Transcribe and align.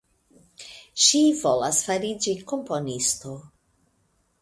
Ŝi 1.09 1.21
volas 1.43 1.83
fariĝi 1.91 2.37
komponisto. 2.53 3.39